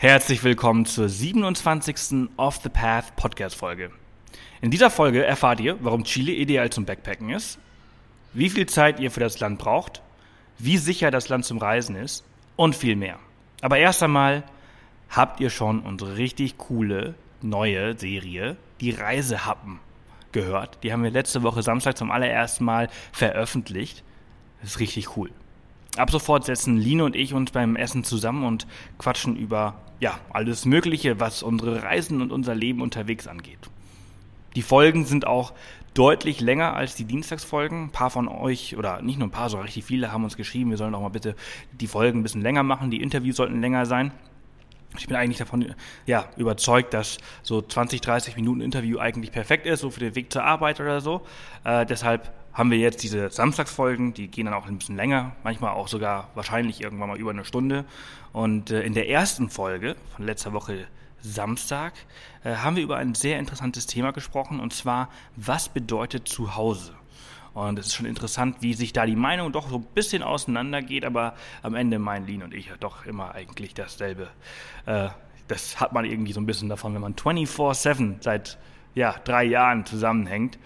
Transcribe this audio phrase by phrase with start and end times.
[0.00, 2.28] Herzlich willkommen zur 27.
[2.36, 3.90] Off the Path Podcast Folge.
[4.60, 7.58] In dieser Folge erfahrt ihr, warum Chile ideal zum Backpacken ist,
[8.32, 10.00] wie viel Zeit ihr für das Land braucht,
[10.56, 12.22] wie sicher das Land zum Reisen ist
[12.54, 13.18] und viel mehr.
[13.60, 14.44] Aber erst einmal
[15.10, 19.80] habt ihr schon unsere richtig coole neue Serie, die Reisehappen,
[20.30, 20.78] gehört.
[20.84, 24.04] Die haben wir letzte Woche Samstag zum allerersten Mal veröffentlicht.
[24.60, 25.32] Das ist richtig cool.
[25.96, 30.64] Ab sofort setzen Line und ich uns beim Essen zusammen und quatschen über ja, alles
[30.64, 33.58] Mögliche, was unsere Reisen und unser Leben unterwegs angeht.
[34.54, 35.52] Die Folgen sind auch
[35.94, 37.84] deutlich länger als die Dienstagsfolgen.
[37.84, 40.70] Ein paar von euch, oder nicht nur ein paar, sondern richtig viele haben uns geschrieben,
[40.70, 41.34] wir sollen doch mal bitte
[41.72, 44.12] die Folgen ein bisschen länger machen, die Interviews sollten länger sein.
[44.96, 45.74] Ich bin eigentlich davon
[46.06, 50.32] ja, überzeugt, dass so 20, 30 Minuten Interview eigentlich perfekt ist, so für den Weg
[50.32, 51.26] zur Arbeit oder so.
[51.64, 55.74] Äh, deshalb haben wir jetzt diese Samstagsfolgen, die gehen dann auch ein bisschen länger, manchmal
[55.74, 57.84] auch sogar wahrscheinlich irgendwann mal über eine Stunde.
[58.32, 60.88] Und äh, in der ersten Folge von letzter Woche
[61.20, 61.92] Samstag
[62.42, 66.94] äh, haben wir über ein sehr interessantes Thema gesprochen, und zwar, was bedeutet Zuhause?
[67.54, 71.04] Und es ist schon interessant, wie sich da die Meinung doch so ein bisschen auseinandergeht,
[71.04, 74.30] aber am Ende meinen Lean und ich doch immer eigentlich dasselbe.
[74.84, 75.10] Äh,
[75.46, 78.58] das hat man irgendwie so ein bisschen davon, wenn man 24-7 seit
[78.96, 80.58] ja, drei Jahren zusammenhängt.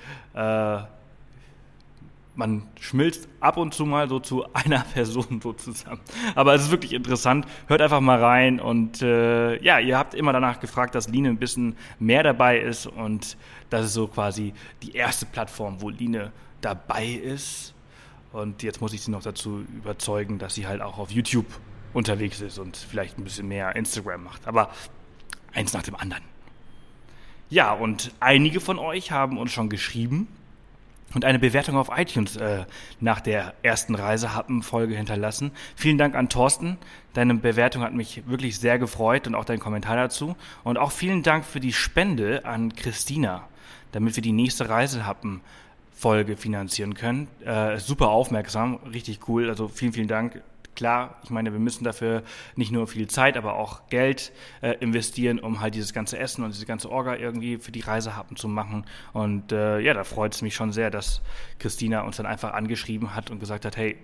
[2.35, 6.01] Man schmilzt ab und zu mal so zu einer Person so zusammen.
[6.35, 7.47] Aber es ist wirklich interessant.
[7.67, 11.39] Hört einfach mal rein und äh, ja, ihr habt immer danach gefragt, dass Line ein
[11.39, 13.37] bisschen mehr dabei ist und
[13.71, 17.75] das ist so quasi die erste Plattform, wo Line dabei ist.
[18.33, 21.47] Und jetzt muss ich sie noch dazu überzeugen, dass sie halt auch auf YouTube
[21.93, 24.47] unterwegs ist und vielleicht ein bisschen mehr Instagram macht.
[24.47, 24.71] Aber
[25.53, 26.23] eins nach dem anderen.
[27.51, 30.29] Ja, und einige von euch haben uns schon geschrieben
[31.15, 32.65] und eine Bewertung auf iTunes äh,
[33.01, 35.53] nach der ersten Reisehappen-Folge hinterlassen.
[35.77, 36.79] Vielen Dank an Thorsten.
[37.15, 40.37] Deine Bewertung hat mich wirklich sehr gefreut und auch dein Kommentar dazu.
[40.65, 43.49] Und auch vielen Dank für die Spende an Christina,
[43.93, 47.29] damit wir die nächste Reisehappen-Folge finanzieren können.
[47.45, 49.49] Äh, super aufmerksam, richtig cool.
[49.49, 50.43] Also vielen, vielen Dank
[50.75, 52.23] klar, ich meine, wir müssen dafür
[52.57, 56.55] nicht nur viel Zeit, aber auch Geld äh, investieren, um halt dieses ganze Essen und
[56.55, 58.85] diese ganze Orga irgendwie für die Reisehappen zu machen.
[59.13, 61.23] Und äh, ja, da freut es mich schon sehr, dass
[61.59, 63.97] Christina uns dann einfach angeschrieben hat und gesagt hat, hey,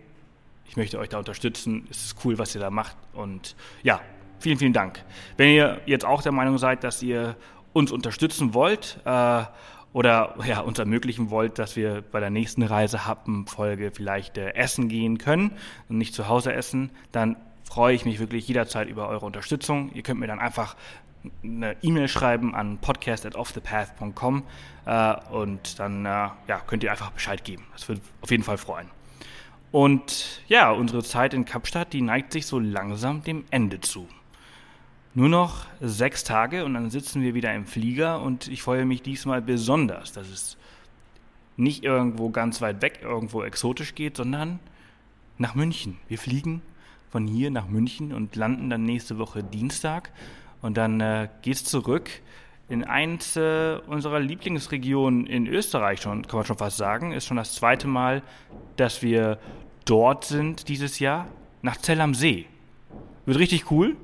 [0.67, 2.97] ich möchte euch da unterstützen, es ist cool, was ihr da macht.
[3.15, 4.01] Und ja,
[4.39, 5.03] vielen, vielen Dank.
[5.37, 7.37] Wenn ihr jetzt auch der Meinung seid, dass ihr
[7.73, 9.45] uns unterstützen wollt äh,
[9.93, 15.19] oder ja, uns ermöglichen wollt, dass wir bei der nächsten Reisehappen-Folge vielleicht äh, essen gehen
[15.19, 15.53] können
[15.89, 19.91] und nicht zu Hause essen, dann freue ich mich wirklich jederzeit über eure Unterstützung.
[19.95, 20.77] Ihr könnt mir dann einfach
[21.43, 24.45] eine E-Mail schreiben an podcast@offthepath.com
[24.87, 27.65] äh, und dann äh, ja, könnt ihr einfach Bescheid geben.
[27.73, 28.89] Das würde auf jeden Fall freuen.
[29.71, 34.09] Und ja, unsere Zeit in Kapstadt, die neigt sich so langsam dem Ende zu.
[35.19, 39.03] Nur noch sechs Tage und dann sitzen wir wieder im Flieger und ich freue mich
[39.03, 40.57] diesmal besonders, dass es
[41.57, 44.61] nicht irgendwo ganz weit weg, irgendwo exotisch geht, sondern
[45.37, 45.99] nach München.
[46.07, 46.63] Wir fliegen
[47.11, 50.13] von hier nach München und landen dann nächste Woche Dienstag
[50.63, 52.09] und dann äh, es zurück
[52.69, 57.11] in eins äh, unserer Lieblingsregionen in Österreich schon, kann man schon fast sagen.
[57.11, 58.23] Ist schon das zweite Mal,
[58.77, 59.41] dass wir
[59.85, 61.27] dort sind dieses Jahr,
[61.61, 62.47] nach Zell am See.
[63.27, 63.97] Wird richtig cool.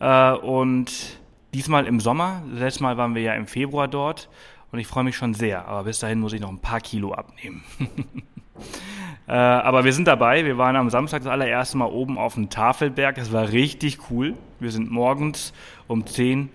[0.00, 1.18] Äh, und
[1.54, 2.42] diesmal im Sommer.
[2.52, 4.28] Letztes Mal waren wir ja im Februar dort
[4.72, 5.66] und ich freue mich schon sehr.
[5.66, 7.64] Aber bis dahin muss ich noch ein paar Kilo abnehmen.
[9.26, 10.44] äh, aber wir sind dabei.
[10.44, 13.16] Wir waren am Samstag das allererste Mal oben auf dem Tafelberg.
[13.16, 14.34] Das war richtig cool.
[14.60, 15.52] Wir sind morgens
[15.86, 16.50] um 10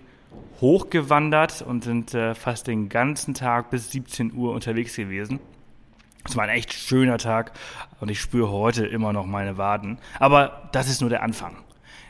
[0.60, 5.40] hochgewandert und sind äh, fast den ganzen Tag bis 17 Uhr unterwegs gewesen.
[6.26, 7.52] Es war ein echt schöner Tag
[8.00, 9.98] und ich spüre heute immer noch meine Waden.
[10.18, 11.56] Aber das ist nur der Anfang.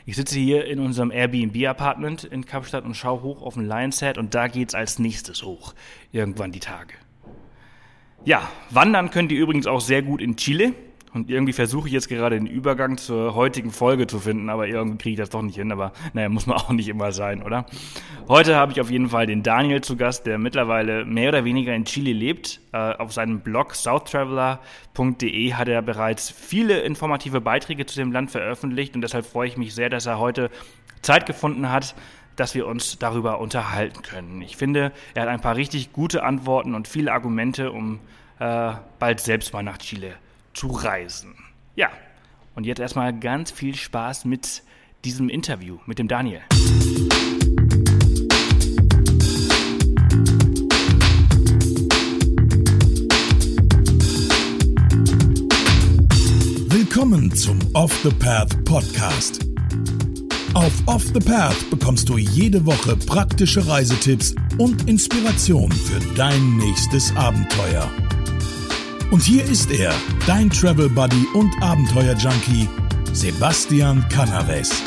[0.07, 4.35] Ich sitze hier in unserem Airbnb-Apartment in Kapstadt und schaue hoch auf den Lionshead und
[4.35, 5.73] da geht's als nächstes hoch.
[6.11, 6.93] Irgendwann die Tage.
[8.23, 10.73] Ja, wandern könnt ihr übrigens auch sehr gut in Chile.
[11.15, 14.97] Und irgendwie versuche ich jetzt gerade den Übergang zur heutigen Folge zu finden, aber irgendwie
[14.97, 15.71] kriege ich das doch nicht hin.
[15.71, 17.65] Aber naja, muss man auch nicht immer sein, oder?
[18.27, 21.73] Heute habe ich auf jeden Fall den Daniel zu Gast, der mittlerweile mehr oder weniger
[21.73, 22.59] in Chile lebt.
[22.73, 28.93] Äh, auf seinem Blog southtraveler.de hat er bereits viele informative Beiträge zu dem Land veröffentlicht
[28.93, 30.51] und deshalb freue ich mich sehr, dass er heute
[31.01, 31.95] Zeit gefunden hat,
[32.35, 34.41] dass wir uns darüber unterhalten können.
[34.41, 38.01] Ich finde, er hat ein paar richtig gute Antworten und viele Argumente, um
[38.39, 40.15] äh, bald selbst mal nach Chile
[40.55, 41.35] zu reisen.
[41.75, 41.91] Ja,
[42.55, 44.63] und jetzt erstmal ganz viel Spaß mit
[45.03, 46.41] diesem Interview mit dem Daniel.
[56.69, 59.41] Willkommen zum Off the Path Podcast.
[60.53, 67.13] Auf Off the Path bekommst du jede Woche praktische Reisetipps und Inspiration für dein nächstes
[67.17, 67.91] Abenteuer.
[69.11, 69.93] Und hier ist er,
[70.25, 72.67] dein Travel Buddy und Abenteuer Junkie,
[73.13, 74.83] Sebastian Canaves.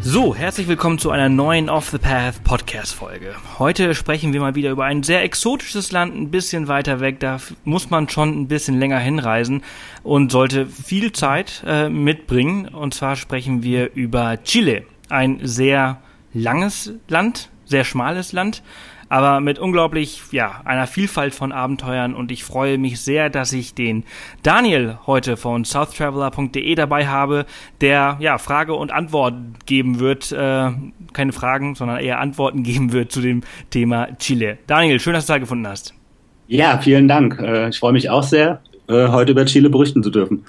[0.00, 3.34] So, herzlich willkommen zu einer neuen Off the Path Podcast Folge.
[3.60, 7.20] Heute sprechen wir mal wieder über ein sehr exotisches Land, ein bisschen weiter weg.
[7.20, 9.62] Da muss man schon ein bisschen länger hinreisen
[10.02, 12.66] und sollte viel Zeit äh, mitbringen.
[12.66, 14.82] Und zwar sprechen wir über Chile.
[15.08, 15.98] Ein sehr
[16.34, 18.62] langes Land, sehr schmales Land,
[19.10, 23.74] aber mit unglaublich, ja, einer Vielfalt von Abenteuern und ich freue mich sehr, dass ich
[23.74, 24.04] den
[24.42, 27.44] Daniel heute von southtraveler.de dabei habe,
[27.80, 29.34] der, ja, Frage und Antwort
[29.66, 30.70] geben wird, äh,
[31.12, 34.58] keine Fragen, sondern eher Antworten geben wird zu dem Thema Chile.
[34.68, 35.92] Daniel, schön, dass du Zeit gefunden hast.
[36.46, 37.38] Ja, vielen Dank.
[37.40, 40.44] Äh, ich freue mich auch sehr, äh, heute über Chile berichten zu dürfen.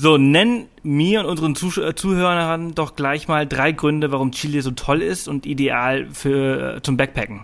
[0.00, 1.54] So, nenn mir und unseren
[1.84, 6.76] äh, Zuhörern doch gleich mal drei Gründe, warum Chile so toll ist und ideal für,
[6.76, 7.40] äh, zum Backpacken.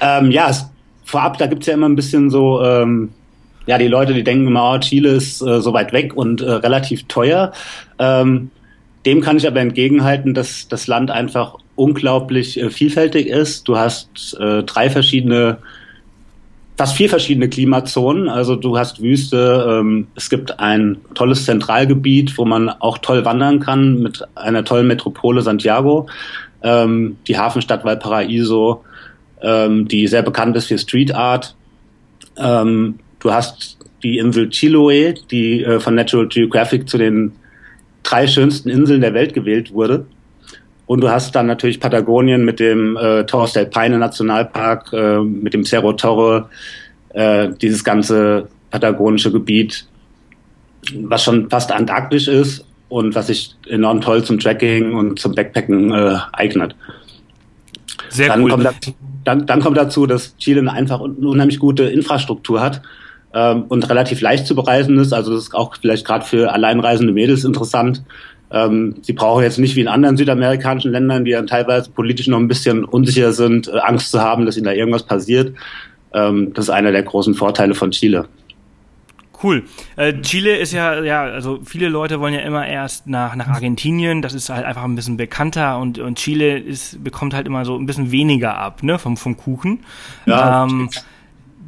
[0.00, 0.68] Ähm, ja, es,
[1.04, 3.10] vorab, da gibt's ja immer ein bisschen so, ähm,
[3.66, 6.50] ja, die Leute, die denken immer, oh, Chile ist äh, so weit weg und äh,
[6.50, 7.52] relativ teuer.
[8.00, 8.50] Ähm,
[9.06, 13.68] dem kann ich aber entgegenhalten, dass das Land einfach unglaublich äh, vielfältig ist.
[13.68, 15.58] Du hast äh, drei verschiedene
[16.76, 18.28] fast vier verschiedene Klimazonen.
[18.28, 23.60] Also du hast Wüste, ähm, es gibt ein tolles Zentralgebiet, wo man auch toll wandern
[23.60, 26.08] kann mit einer tollen Metropole Santiago,
[26.62, 28.84] ähm, die Hafenstadt Valparaiso,
[29.42, 31.54] ähm, die sehr bekannt ist für Street Art.
[32.36, 37.32] Ähm, du hast die Insel Chiloé, die äh, von Natural Geographic zu den
[38.02, 40.06] drei schönsten Inseln der Welt gewählt wurde.
[40.92, 45.54] Und du hast dann natürlich Patagonien mit dem äh, Torres del Paine Nationalpark, äh, mit
[45.54, 46.50] dem Cerro Torre,
[47.14, 49.86] äh, dieses ganze patagonische Gebiet,
[50.96, 55.92] was schon fast antarktisch ist und was sich enorm toll zum Trekking und zum Backpacken
[55.92, 56.76] äh, eignet.
[58.10, 58.50] Sehr dann cool.
[58.50, 58.94] Kommt dazu,
[59.24, 62.82] dann, dann kommt dazu, dass Chile einfach eine unheimlich gute Infrastruktur hat
[63.32, 65.14] ähm, und relativ leicht zu bereisen ist.
[65.14, 68.02] Also das ist auch vielleicht gerade für alleinreisende Mädels interessant.
[68.52, 72.38] Ähm, sie brauchen jetzt nicht wie in anderen südamerikanischen Ländern, die dann teilweise politisch noch
[72.38, 75.54] ein bisschen unsicher sind, äh, Angst zu haben, dass ihnen da irgendwas passiert.
[76.12, 78.28] Ähm, das ist einer der großen Vorteile von Chile.
[79.42, 79.64] Cool.
[79.96, 84.22] Äh, Chile ist ja, ja, also viele Leute wollen ja immer erst nach, nach Argentinien,
[84.22, 87.76] das ist halt einfach ein bisschen bekannter und, und Chile ist, bekommt halt immer so
[87.76, 89.80] ein bisschen weniger ab, ne, vom, vom Kuchen.
[90.26, 90.90] Ja, ähm,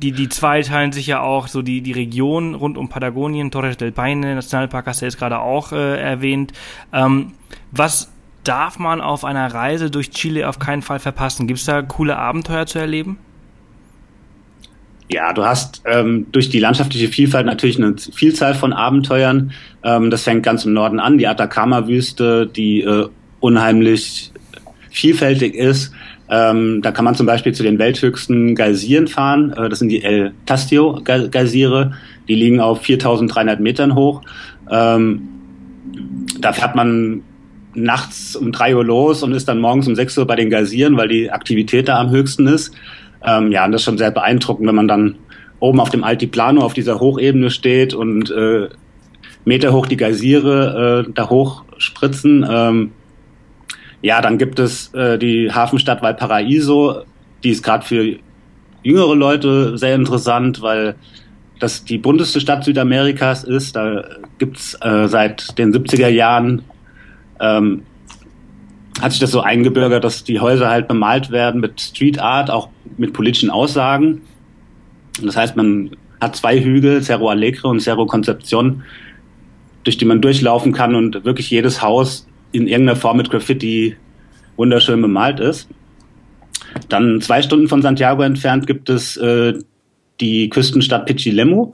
[0.04, 3.78] die, die zwei teilen sich ja auch so die, die Region rund um Patagonien, Torres
[3.78, 6.52] del Paine, Nationalpark hast du jetzt gerade auch äh, erwähnt.
[6.92, 7.32] Ähm,
[7.70, 8.12] was
[8.44, 11.46] darf man auf einer Reise durch Chile auf keinen Fall verpassen?
[11.46, 13.18] Gibt es da coole Abenteuer zu erleben?
[15.08, 19.52] Ja, du hast ähm, durch die landschaftliche Vielfalt natürlich eine Vielzahl von Abenteuern.
[19.82, 23.08] Ähm, das fängt ganz im Norden an, die Atacama-Wüste, die äh,
[23.40, 24.32] unheimlich
[24.90, 25.92] vielfältig ist.
[26.34, 29.52] Ähm, da kann man zum Beispiel zu den welthöchsten Geysiren fahren.
[29.52, 31.92] Äh, das sind die El Tastio Geysire.
[32.26, 34.22] Die liegen auf 4300 Metern hoch.
[34.68, 35.28] Ähm,
[36.40, 37.22] da fährt man
[37.74, 40.96] nachts um drei Uhr los und ist dann morgens um sechs Uhr bei den Geysiren,
[40.96, 42.74] weil die Aktivität da am höchsten ist.
[43.24, 45.16] Ähm, ja, und das ist schon sehr beeindruckend, wenn man dann
[45.60, 48.68] oben auf dem Altiplano auf dieser Hochebene steht und äh,
[49.44, 52.44] Meter hoch die Geysire äh, da hoch spritzen.
[52.48, 52.90] Ähm,
[54.04, 57.04] ja, dann gibt es äh, die Hafenstadt Valparaiso,
[57.42, 58.16] die ist gerade für
[58.82, 60.96] jüngere Leute sehr interessant, weil
[61.58, 63.76] das die bunteste Stadt Südamerikas ist.
[63.76, 64.04] Da
[64.36, 66.64] gibt's äh, seit den 70er Jahren
[67.40, 67.84] ähm,
[69.00, 72.68] hat sich das so eingebürgert, dass die Häuser halt bemalt werden mit Street Art, auch
[72.98, 74.20] mit politischen Aussagen.
[75.22, 78.82] Das heißt, man hat zwei Hügel, Cerro Alegre und Cerro Concepcion,
[79.82, 83.96] durch die man durchlaufen kann und wirklich jedes Haus in irgendeiner Form mit Graffiti
[84.56, 85.68] wunderschön bemalt ist.
[86.88, 89.54] Dann zwei Stunden von Santiago entfernt gibt es äh,
[90.20, 91.72] die Küstenstadt Pichilemu.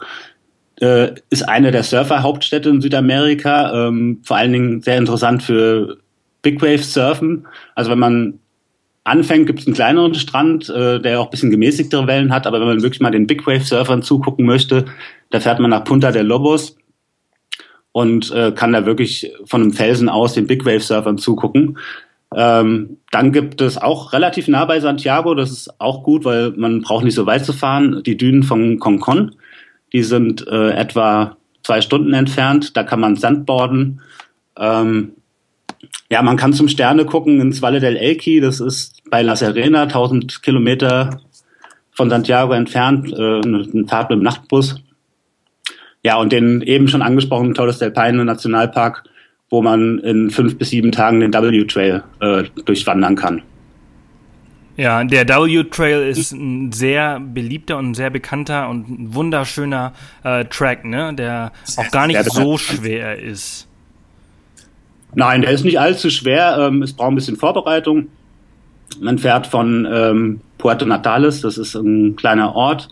[0.80, 3.88] Äh, ist eine der Surfer-Hauptstädte in Südamerika.
[3.88, 5.98] Ähm, vor allen Dingen sehr interessant für
[6.40, 7.46] Big Wave Surfen.
[7.74, 8.38] Also wenn man
[9.04, 12.46] anfängt, gibt es einen kleineren Strand, äh, der auch ein bisschen gemäßigtere Wellen hat.
[12.46, 14.86] Aber wenn man wirklich mal den Big Wave Surfern zugucken möchte,
[15.28, 16.76] da fährt man nach Punta del Lobos
[17.92, 21.78] und äh, kann da wirklich von einem Felsen aus den Big Wave Surfern zugucken.
[22.34, 26.82] Ähm, dann gibt es auch relativ nah bei Santiago, das ist auch gut, weil man
[26.82, 29.34] braucht nicht so weit zu fahren, die Dünen von Concon.
[29.92, 34.00] Die sind äh, etwa zwei Stunden entfernt, da kann man Sandboarden.
[34.56, 35.12] Ähm,
[36.08, 39.82] ja, man kann zum Sterne gucken ins Valle del Elqui, das ist bei La Serena,
[39.82, 41.20] 1000 Kilometer
[41.90, 44.76] von Santiago entfernt, äh, eine Fahrt mit dem Nachtbus.
[46.02, 49.04] Ja, und den eben schon angesprochenen Torres del Paine Nationalpark,
[49.50, 53.42] wo man in fünf bis sieben Tagen den W-Trail äh, durchwandern kann.
[54.76, 59.92] Ja, der W-Trail ist ein sehr beliebter und sehr bekannter und wunderschöner
[60.24, 61.12] äh, Track, ne?
[61.12, 63.66] der auch gar nicht so schwer ist.
[65.14, 66.56] Nein, der ist nicht allzu schwer.
[66.60, 68.06] Ähm, es braucht ein bisschen Vorbereitung.
[69.00, 72.88] Man fährt von ähm, Puerto Natales, das ist ein kleiner Ort,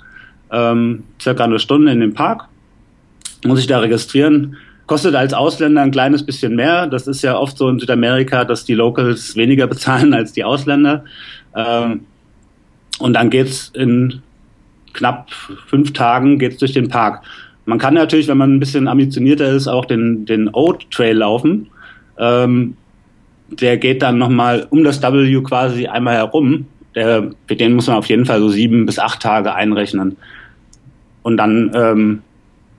[0.51, 2.49] ähm, circa eine Stunde in den Park
[3.45, 4.57] muss ich da registrieren.
[4.87, 6.87] Kostet als Ausländer ein kleines bisschen mehr.
[6.87, 11.05] Das ist ja oft so in Südamerika, dass die Locals weniger bezahlen als die Ausländer.
[11.55, 12.01] Ähm,
[12.99, 14.23] und dann geht's in
[14.93, 15.31] knapp
[15.67, 17.23] fünf Tagen geht's durch den Park.
[17.67, 21.69] Man kann natürlich, wenn man ein bisschen ambitionierter ist, auch den, den Oat Trail laufen.
[22.19, 22.77] Ähm,
[23.51, 26.67] der geht dann nochmal um das W quasi einmal herum.
[26.95, 30.17] Der, für den muss man auf jeden Fall so sieben bis acht Tage einrechnen.
[31.23, 32.23] Und dann ähm,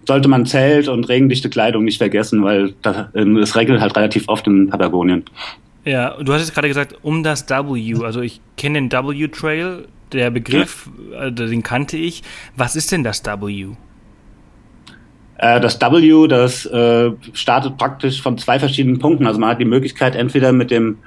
[0.09, 4.27] sollte man Zelt und regendichte Kleidung nicht vergessen, weil da, ähm, es regnet halt relativ
[4.27, 5.23] oft in Patagonien.
[5.85, 8.03] Ja, du hast jetzt gerade gesagt, um das W.
[8.03, 11.27] Also ich kenne den W-Trail, der Begriff, ja.
[11.27, 12.23] äh, den kannte ich.
[12.57, 13.67] Was ist denn das W?
[15.37, 19.27] Äh, das W, das äh, startet praktisch von zwei verschiedenen Punkten.
[19.27, 20.97] Also man hat die Möglichkeit, entweder mit dem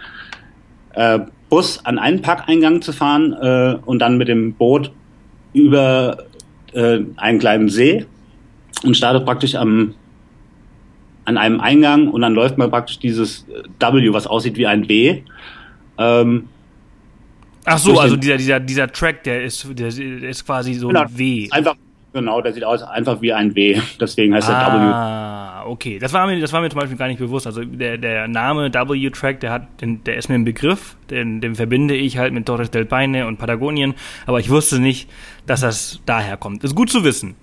[0.95, 1.19] äh,
[1.49, 4.93] Bus an einen Parkeingang zu fahren äh, und dann mit dem Boot
[5.53, 6.19] über
[6.73, 8.07] äh, einen kleinen See
[8.85, 9.95] und startet praktisch am,
[11.25, 15.23] an einem Eingang und dann läuft man praktisch dieses W, was aussieht wie ein W.
[15.99, 16.49] Ähm,
[17.65, 21.19] Ach so, also dieser, dieser, dieser Track, der ist, der ist quasi so genau, ein
[21.19, 21.49] W.
[21.51, 21.77] Einfach,
[22.13, 23.81] genau, der sieht aus einfach wie ein W.
[24.01, 24.93] Deswegen heißt ah, er W.
[24.93, 25.99] Ah, okay.
[26.01, 27.47] Das war mir, das war mir zum Beispiel gar nicht bewusst.
[27.47, 31.55] Also der, der Name W-Track, der hat, den, der ist mir ein Begriff, den, den
[31.55, 33.95] verbinde ich halt mit Torres del Paine und Patagonien,
[34.27, 35.09] aber ich wusste nicht,
[35.47, 36.65] dass das daher kommt.
[36.65, 37.37] Das ist gut zu wissen.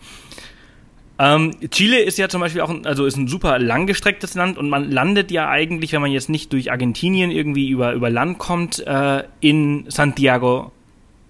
[1.22, 4.70] Ähm, Chile ist ja zum Beispiel auch ein, also ist ein super langgestrecktes Land und
[4.70, 8.80] man landet ja eigentlich, wenn man jetzt nicht durch Argentinien irgendwie über, über Land kommt,
[8.88, 10.72] äh, in Santiago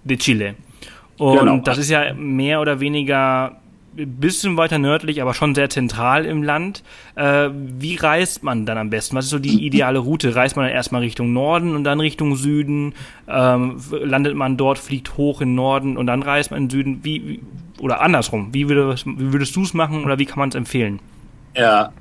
[0.04, 0.56] de Chile.
[1.18, 1.58] Und genau.
[1.58, 3.60] das ist ja mehr oder weniger
[3.96, 6.84] bisschen weiter nördlich, aber schon sehr zentral im Land.
[7.16, 9.16] Äh, wie reist man dann am besten?
[9.16, 10.36] Was ist so die ideale Route?
[10.36, 12.94] Reist man dann erstmal Richtung Norden und dann Richtung Süden?
[13.28, 17.00] Ähm, landet man dort, fliegt hoch in Norden und dann reist man in Süden?
[17.04, 17.40] Wie, wie
[17.80, 18.54] oder andersrum?
[18.54, 21.00] Wie, würdest, wie würdest du es machen oder wie kann man es empfehlen?
[21.56, 21.92] Ja,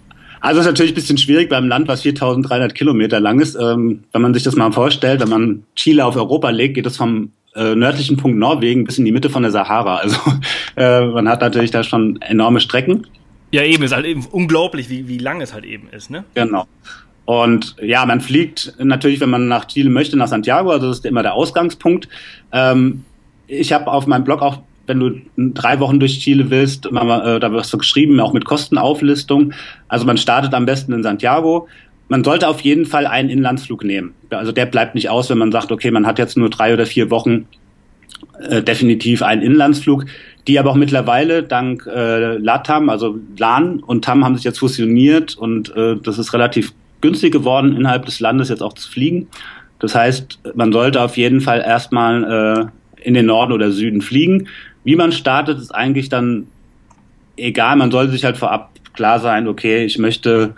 [0.41, 3.57] also es ist natürlich ein bisschen schwierig beim Land, was 4300 Kilometer lang ist.
[3.57, 6.97] Ähm, wenn man sich das mal vorstellt, wenn man Chile auf Europa legt, geht es
[6.97, 9.97] vom äh, nördlichen Punkt Norwegen bis in die Mitte von der Sahara.
[9.97, 10.19] Also
[10.77, 13.07] äh, man hat natürlich da schon enorme Strecken.
[13.51, 16.25] Ja, eben, ist halt eben unglaublich, wie, wie lang es halt eben ist, ne?
[16.35, 16.67] Genau.
[17.25, 21.07] Und ja, man fliegt natürlich, wenn man nach Chile möchte, nach Santiago, also das ist
[21.07, 22.09] immer der Ausgangspunkt.
[22.53, 23.05] Ähm,
[23.47, 27.53] ich habe auf meinem Blog auch, wenn du drei Wochen durch Chile willst, äh, da
[27.53, 29.53] wirst du geschrieben, auch mit Kostenauflistung.
[29.89, 31.69] Also man startet am besten in Santiago,
[32.09, 34.15] man sollte auf jeden Fall einen Inlandsflug nehmen.
[34.31, 36.87] Also der bleibt nicht aus, wenn man sagt, okay, man hat jetzt nur drei oder
[36.87, 37.47] vier Wochen
[38.41, 40.07] äh, definitiv einen Inlandsflug,
[40.47, 45.37] die aber auch mittlerweile dank äh, LATAM, also LAN und TAM haben sich jetzt fusioniert
[45.37, 49.29] und äh, das ist relativ günstig geworden, innerhalb des Landes jetzt auch zu fliegen.
[49.79, 54.49] Das heißt, man sollte auf jeden Fall erstmal äh, in den Norden oder Süden fliegen.
[54.83, 56.49] Wie man startet, ist eigentlich dann
[57.37, 57.77] egal.
[57.77, 60.55] Man sollte sich halt vorab klar sein, okay, ich möchte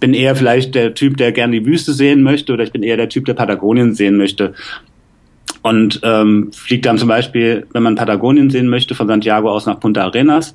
[0.00, 2.96] bin eher vielleicht der Typ, der gerne die Wüste sehen möchte oder ich bin eher
[2.96, 4.54] der Typ, der Patagonien sehen möchte.
[5.62, 9.78] Und ähm, fliegt dann zum Beispiel, wenn man Patagonien sehen möchte, von Santiago aus nach
[9.78, 10.54] Punta Arenas.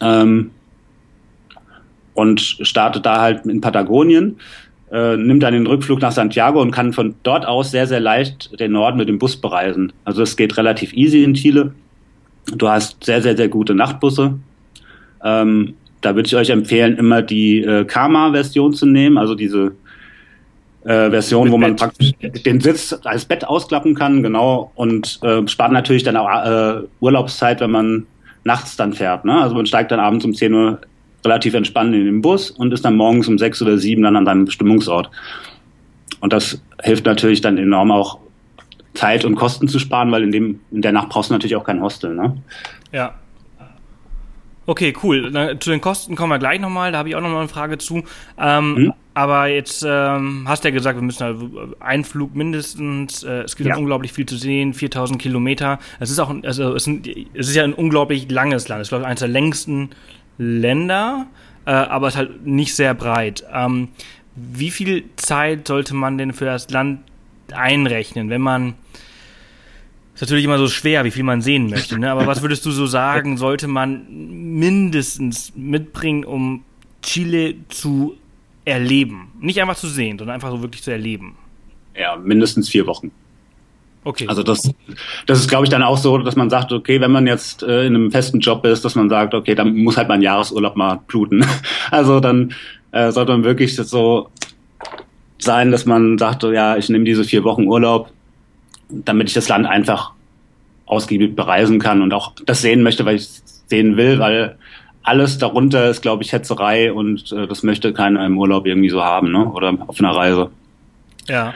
[0.00, 0.50] Ähm,
[2.14, 4.38] und startet da halt in Patagonien,
[4.90, 8.58] äh, nimmt dann den Rückflug nach Santiago und kann von dort aus sehr, sehr leicht
[8.58, 9.92] den Norden mit dem Bus bereisen.
[10.04, 11.74] Also es geht relativ easy in Chile.
[12.46, 14.38] Du hast sehr, sehr, sehr gute Nachtbusse.
[15.22, 19.72] Ähm, da würde ich euch empfehlen, immer die äh, Karma-Version zu nehmen, also diese
[20.84, 21.78] äh, Version, Mit wo man Bett.
[21.80, 22.12] praktisch
[22.44, 27.60] den Sitz als Bett ausklappen kann, genau, und äh, spart natürlich dann auch äh, Urlaubszeit,
[27.60, 28.06] wenn man
[28.44, 29.24] nachts dann fährt.
[29.24, 29.40] Ne?
[29.40, 30.78] Also man steigt dann abends um 10 Uhr
[31.24, 34.26] relativ entspannt in den Bus und ist dann morgens um 6 oder 7 dann an
[34.26, 35.10] seinem Bestimmungsort.
[36.20, 38.18] Und das hilft natürlich dann enorm auch
[38.92, 41.64] Zeit und Kosten zu sparen, weil in dem in der Nacht brauchst du natürlich auch
[41.64, 42.14] kein Hostel.
[42.14, 42.36] Ne?
[42.92, 43.14] Ja,
[44.66, 45.30] Okay, cool.
[45.30, 46.92] Dann, zu den Kosten kommen wir gleich nochmal.
[46.92, 48.02] Da habe ich auch nochmal eine Frage zu.
[48.38, 48.92] Ähm, mhm.
[49.12, 51.38] Aber jetzt ähm, hast du ja gesagt, wir müssen halt
[51.80, 53.22] einen Flug mindestens.
[53.22, 53.76] Äh, es gibt ja.
[53.76, 55.78] unglaublich viel zu sehen, 4000 Kilometer.
[56.00, 58.80] Es ist auch, also es, sind, es ist ja ein unglaublich langes Land.
[58.80, 59.90] Es ist glaube ich eines der längsten
[60.36, 61.26] Länder,
[61.64, 63.44] äh, aber es ist halt nicht sehr breit.
[63.52, 63.88] Ähm,
[64.34, 67.00] wie viel Zeit sollte man denn für das Land
[67.52, 68.74] einrechnen, wenn man
[70.14, 72.10] Ist natürlich immer so schwer, wie viel man sehen möchte, ne?
[72.10, 76.64] Aber was würdest du so sagen, sollte man mindestens mitbringen, um
[77.02, 78.16] Chile zu
[78.64, 79.32] erleben?
[79.40, 81.36] Nicht einfach zu sehen, sondern einfach so wirklich zu erleben.
[81.96, 83.10] Ja, mindestens vier Wochen.
[84.04, 84.26] Okay.
[84.28, 84.70] Also das,
[85.26, 87.86] das ist, glaube ich, dann auch so, dass man sagt, okay, wenn man jetzt äh,
[87.86, 91.00] in einem festen Job ist, dass man sagt, okay, dann muss halt mein Jahresurlaub mal
[91.06, 91.44] bluten.
[91.90, 92.54] Also dann
[92.92, 94.30] äh, sollte man wirklich so
[95.38, 98.10] sein, dass man sagt, ja, ich nehme diese vier Wochen Urlaub,
[98.88, 100.12] damit ich das Land einfach
[100.86, 103.28] ausgiebig bereisen kann und auch das sehen möchte, weil ich
[103.66, 104.56] sehen will, weil
[105.02, 109.02] alles darunter ist, glaube ich, Hetzerei und äh, das möchte keiner im Urlaub irgendwie so
[109.02, 109.46] haben, ne?
[109.46, 110.50] Oder auf einer Reise.
[111.28, 111.54] Ja.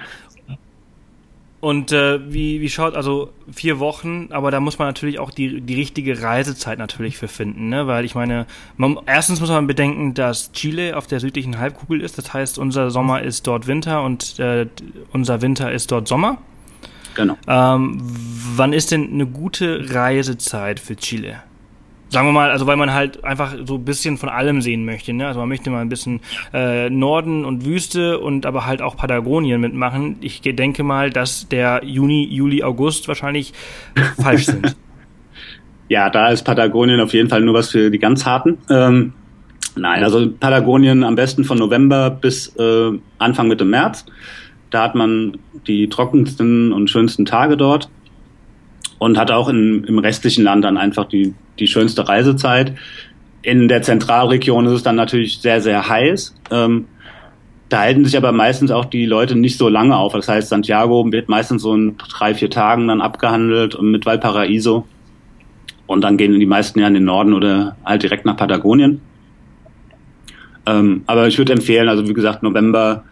[1.60, 5.60] Und äh, wie, wie schaut, also vier Wochen, aber da muss man natürlich auch die,
[5.60, 7.86] die richtige Reisezeit natürlich für finden, ne?
[7.86, 12.16] Weil ich meine, man, erstens muss man bedenken, dass Chile auf der südlichen Halbkugel ist.
[12.16, 14.66] Das heißt, unser Sommer ist dort Winter und äh,
[15.12, 16.38] unser Winter ist dort Sommer.
[17.18, 17.36] Genau.
[17.48, 18.00] Ähm,
[18.54, 21.42] wann ist denn eine gute Reisezeit für Chile?
[22.10, 25.12] Sagen wir mal, also weil man halt einfach so ein bisschen von allem sehen möchte.
[25.12, 25.26] Ne?
[25.26, 26.20] Also man möchte mal ein bisschen
[26.54, 30.16] äh, Norden und Wüste und aber halt auch Patagonien mitmachen.
[30.20, 33.52] Ich denke mal, dass der Juni, Juli, August wahrscheinlich
[34.20, 34.76] falsch sind.
[35.90, 38.58] Ja, da ist Patagonien auf jeden Fall nur was für die ganz harten.
[38.68, 39.14] Ähm,
[39.74, 44.04] nein, also Patagonien am besten von November bis äh, Anfang Mitte März.
[44.70, 47.88] Da hat man die trockensten und schönsten Tage dort
[48.98, 52.74] und hat auch in, im restlichen Land dann einfach die, die schönste Reisezeit.
[53.42, 56.34] In der Zentralregion ist es dann natürlich sehr, sehr heiß.
[56.50, 56.86] Ähm,
[57.68, 60.14] da halten sich aber meistens auch die Leute nicht so lange auf.
[60.14, 64.86] Das heißt, Santiago wird meistens so in drei, vier Tagen dann abgehandelt und mit Valparaiso.
[65.86, 69.00] Und dann gehen die meisten ja in den Norden oder halt direkt nach Patagonien.
[70.66, 73.04] Ähm, aber ich würde empfehlen, also wie gesagt, November,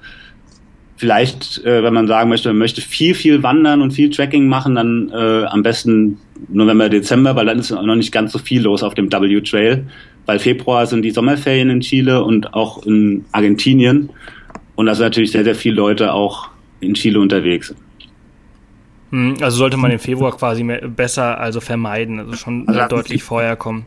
[0.97, 4.75] vielleicht, äh, wenn man sagen möchte, man möchte viel, viel wandern und viel Tracking machen,
[4.75, 8.83] dann äh, am besten November, Dezember, weil dann ist noch nicht ganz so viel los
[8.83, 9.87] auf dem W-Trail.
[10.25, 14.11] Weil Februar sind die Sommerferien in Chile und auch in Argentinien.
[14.75, 16.49] Und da sind natürlich sehr, sehr viele Leute auch
[16.81, 17.75] in Chile unterwegs.
[19.11, 23.23] Hm, also sollte man im Februar quasi mehr, besser also vermeiden, also schon also deutlich
[23.23, 23.87] vorher kommen.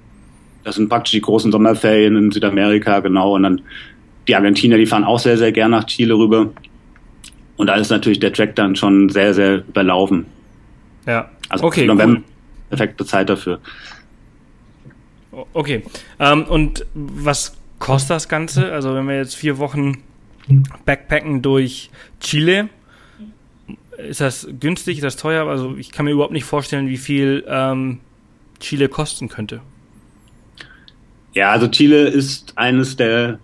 [0.63, 3.35] Das sind praktisch die großen Sommerferien in Südamerika, genau.
[3.35, 3.61] Und dann
[4.27, 6.49] die Argentinier, die fahren auch sehr, sehr gern nach Chile rüber.
[7.59, 10.27] Und da ist natürlich der Track dann schon sehr, sehr überlaufen.
[11.05, 11.29] Ja.
[11.49, 12.23] Also okay, November, cool.
[12.69, 13.59] perfekte Zeit dafür.
[15.51, 15.83] Okay.
[16.19, 18.71] Ähm, und was kostet das Ganze?
[18.71, 19.97] Also wenn wir jetzt vier Wochen
[20.85, 21.89] Backpacken durch
[22.21, 22.69] Chile,
[23.97, 25.45] ist das günstig, ist das teuer?
[25.45, 27.99] Also ich kann mir überhaupt nicht vorstellen, wie viel ähm,
[28.61, 29.59] Chile kosten könnte.
[31.33, 33.37] Ja, also Chile ist eines der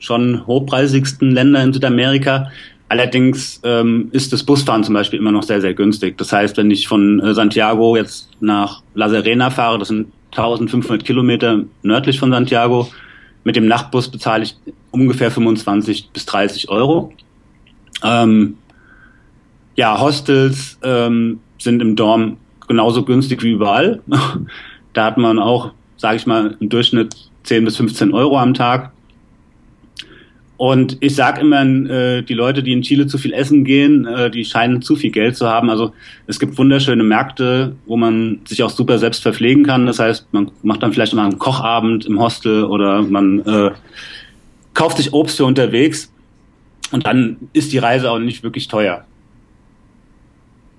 [0.00, 2.52] schon hochpreisigsten Länder in Südamerika.
[2.88, 6.16] Allerdings ähm, ist das Busfahren zum Beispiel immer noch sehr, sehr günstig.
[6.16, 11.04] Das heißt, wenn ich von äh, Santiago jetzt nach La Serena fahre, das sind 1500
[11.04, 12.88] Kilometer nördlich von Santiago,
[13.44, 14.56] mit dem Nachtbus bezahle ich
[14.90, 17.12] ungefähr 25 bis 30 Euro.
[18.02, 18.56] Ähm,
[19.74, 24.02] ja, Hostels ähm, sind im Dorm genauso günstig wie überall.
[24.92, 28.92] da hat man auch, sage ich mal, im Durchschnitt 10 bis 15 Euro am Tag.
[30.58, 34.28] Und ich sage immer, äh, die Leute, die in Chile zu viel essen gehen, äh,
[34.28, 35.70] die scheinen zu viel Geld zu haben.
[35.70, 35.92] Also
[36.26, 39.86] es gibt wunderschöne Märkte, wo man sich auch super selbst verpflegen kann.
[39.86, 43.70] Das heißt, man macht dann vielleicht mal einen Kochabend im Hostel oder man äh,
[44.74, 46.12] kauft sich Obst für unterwegs.
[46.90, 49.04] Und dann ist die Reise auch nicht wirklich teuer.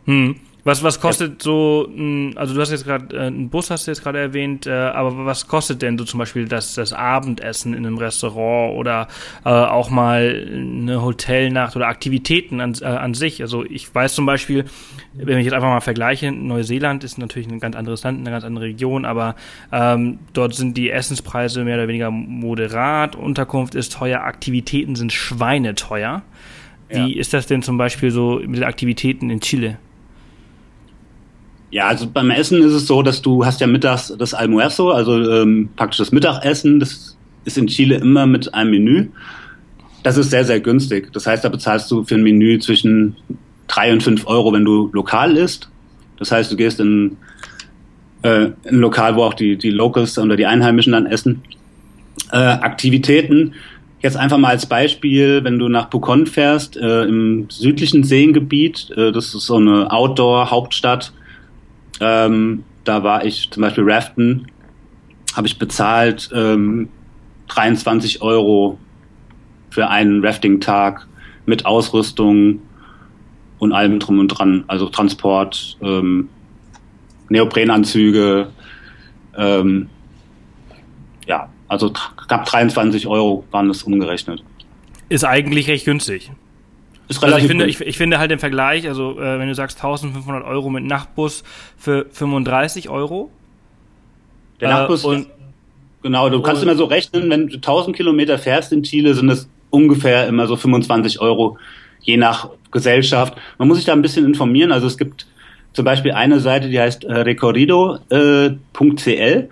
[0.08, 0.36] Hm.
[0.66, 1.90] Was, was kostet so,
[2.36, 5.26] also du hast jetzt gerade äh, einen Bus hast du jetzt gerade erwähnt, äh, aber
[5.26, 9.08] was kostet denn so zum Beispiel das, das Abendessen in einem Restaurant oder
[9.46, 13.42] äh, auch mal eine Hotelnacht oder Aktivitäten an, äh, an sich?
[13.42, 14.66] Also ich weiß zum Beispiel,
[15.14, 18.44] wenn ich jetzt einfach mal vergleiche, Neuseeland ist natürlich ein ganz anderes Land, eine ganz
[18.44, 19.36] andere Region, aber
[19.72, 26.22] ähm, dort sind die Essenspreise mehr oder weniger moderat, Unterkunft ist teuer, Aktivitäten sind schweineteuer.
[26.90, 27.20] Wie ja.
[27.20, 29.78] ist das denn zum Beispiel so mit den Aktivitäten in Chile?
[31.72, 35.20] Ja, also beim Essen ist es so, dass du hast ja mittags das Almuerzo, also
[35.32, 39.08] ähm, praktisch das Mittagessen, das ist in Chile immer mit einem Menü.
[40.02, 41.12] Das ist sehr, sehr günstig.
[41.14, 43.18] Das heißt, da bezahlst du für ein Menü zwischen
[43.68, 45.70] drei und fünf Euro, wenn du lokal isst.
[46.18, 47.18] Das heißt, du gehst in,
[48.24, 51.44] äh, in ein Lokal, wo auch die, die Locals oder die Einheimischen dann essen.
[52.32, 53.54] Äh, Aktivitäten,
[54.02, 59.12] jetzt einfach mal als Beispiel, wenn du nach Pucón fährst, äh, im südlichen Seengebiet, äh,
[59.12, 61.14] das ist so eine Outdoor-Hauptstadt,
[62.00, 64.48] ähm, da war ich zum Beispiel Raften,
[65.36, 66.90] habe ich bezahlt ähm,
[67.50, 68.80] 23 Euro
[69.70, 71.08] für einen Rafting-Tag
[71.46, 72.62] mit Ausrüstung
[73.60, 76.30] und allem drum und dran, also Transport, ähm,
[77.30, 78.50] Neoprenanzüge,
[79.38, 79.90] ähm,
[81.28, 84.44] ja, also knapp 23 Euro waren das umgerechnet.
[85.10, 86.32] Ist eigentlich recht günstig.
[87.10, 89.56] Ist relativ also ich, finde, ich, ich, finde halt im Vergleich, also äh, wenn du
[89.56, 91.44] sagst 1500 Euro mit Nachtbus
[91.76, 93.32] für 35 Euro.
[94.62, 95.28] Der Nachtbus, äh, und,
[96.04, 99.50] genau, du kannst immer so rechnen, wenn du 1000 Kilometer fährst in Chile, sind es
[99.72, 101.58] ungefähr immer so 25 Euro,
[102.02, 103.34] je nach Gesellschaft.
[103.58, 105.26] Man muss sich da ein bisschen informieren, also es gibt
[105.74, 108.10] zum Beispiel eine Seite, die heißt äh, recorrido.cl.
[109.10, 109.48] Äh,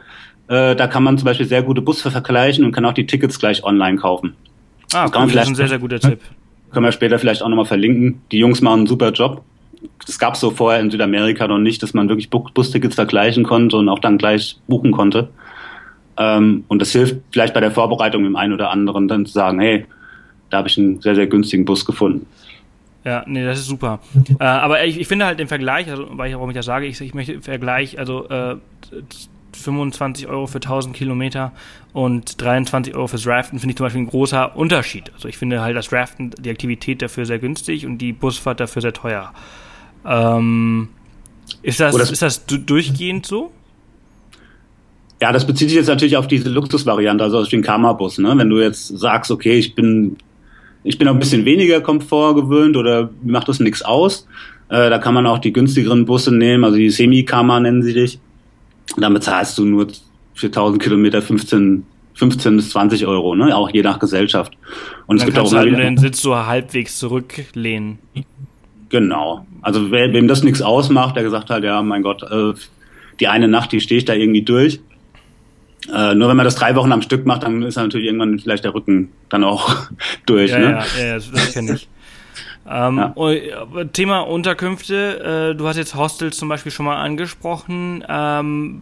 [0.48, 3.40] äh, da kann man zum Beispiel sehr gute Busse vergleichen und kann auch die Tickets
[3.40, 4.36] gleich online kaufen.
[4.94, 6.20] Ah, das, cool, das ist ein sehr, sehr guter Tipp.
[6.78, 8.22] Können wir später vielleicht auch nochmal verlinken.
[8.32, 9.42] Die Jungs machen einen super Job.
[10.06, 13.78] Das gab es so vorher in Südamerika noch nicht, dass man wirklich Bustickets vergleichen konnte
[13.78, 15.30] und auch dann gleich buchen konnte.
[16.18, 19.60] Ähm, und das hilft vielleicht bei der Vorbereitung dem einen oder anderen dann zu sagen,
[19.60, 19.88] hey,
[20.52, 22.28] da habe ich einen sehr, sehr günstigen Bus gefunden.
[23.04, 24.00] Ja, nee, das ist super.
[24.40, 26.86] äh, aber ich, ich, finde halt den Vergleich, also weil ich, warum ich das sage,
[26.86, 28.58] ich, ich möchte Vergleich, also äh,
[29.58, 31.52] 25 Euro für 1000 Kilometer
[31.94, 35.12] und 23 Euro fürs Raften finde ich zum Beispiel ein großer Unterschied.
[35.14, 38.82] Also ich finde halt das Raften, die Aktivität dafür sehr günstig und die Busfahrt dafür
[38.82, 39.34] sehr teuer.
[40.06, 40.90] Ähm,
[41.62, 43.52] ist, das, das, ist das durchgehend so?
[45.22, 48.20] Ja, das bezieht sich jetzt natürlich auf diese Luxusvariante, also auf den Karma-Bus.
[48.20, 48.34] Ne?
[48.38, 50.18] Wenn du jetzt sagst, okay, ich bin,
[50.84, 54.28] ich bin ein bisschen weniger Komfort gewöhnt oder macht das nichts aus,
[54.70, 58.20] äh, da kann man auch die günstigeren Busse nehmen, also die Semi-Karma nennen sie dich.
[58.98, 59.88] Und dann bezahlst du nur
[60.34, 63.56] für 1000 Kilometer 15, 15 bis 20 Euro, ne?
[63.56, 64.58] auch je nach Gesellschaft.
[65.06, 68.00] Und, es gibt auch halt den Sitz so halbwegs zurücklehnen.
[68.90, 69.46] Genau.
[69.62, 72.54] Also wer, wem das nichts ausmacht, der gesagt hat, ja, mein Gott, äh,
[73.20, 74.80] die eine Nacht, die stehe ich da irgendwie durch.
[75.94, 78.64] Äh, nur wenn man das drei Wochen am Stück macht, dann ist natürlich irgendwann vielleicht
[78.64, 79.76] der Rücken dann auch
[80.26, 80.50] durch.
[80.50, 80.66] Ja, ne?
[81.00, 81.88] ja, ja, das kenne ich.
[82.70, 83.84] Ähm, ja.
[83.94, 88.04] Thema Unterkünfte, äh, du hast jetzt Hostels zum Beispiel schon mal angesprochen.
[88.08, 88.82] Ähm,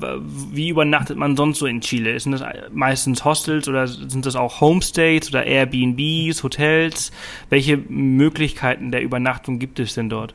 [0.51, 2.19] wie übernachtet man sonst so in Chile?
[2.19, 7.11] Sind das meistens Hostels oder sind das auch Homestays oder Airbnbs, Hotels?
[7.49, 10.33] Welche Möglichkeiten der Übernachtung gibt es denn dort?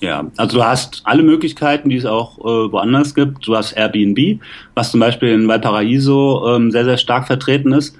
[0.00, 3.46] Ja, also du hast alle Möglichkeiten, die es auch äh, woanders gibt.
[3.48, 4.40] Du hast Airbnb,
[4.74, 7.96] was zum Beispiel in Valparaiso ähm, sehr, sehr stark vertreten ist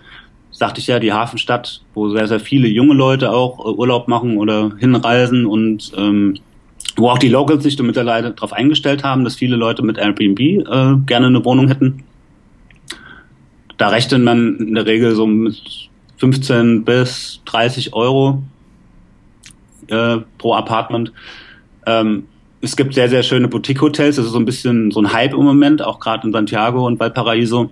[0.59, 4.39] sagte ich ja, die Hafenstadt, wo sehr, sehr viele junge Leute auch äh, Urlaub machen
[4.39, 6.35] oder hinreisen und ähm,
[6.97, 10.97] wo auch die Locals sich mittlerweile darauf eingestellt haben, dass viele Leute mit Airbnb äh,
[11.07, 12.03] gerne eine Wohnung hätten.
[13.77, 18.43] Da rechnet man in der Regel so mit 15 bis 30 Euro
[19.87, 21.13] äh, pro Apartment.
[21.87, 22.25] Ähm,
[22.61, 24.17] es gibt sehr, sehr schöne Boutique-Hotels.
[24.17, 26.99] Das ist so ein bisschen so ein Hype im Moment, auch gerade in Santiago und
[26.99, 27.71] Valparaiso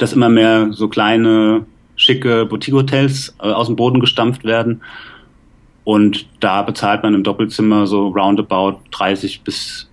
[0.00, 4.82] dass immer mehr so kleine, schicke Boutique-Hotels äh, aus dem Boden gestampft werden.
[5.84, 9.88] Und da bezahlt man im Doppelzimmer so roundabout 30 bis,